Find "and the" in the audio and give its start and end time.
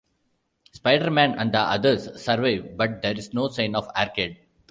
1.37-1.59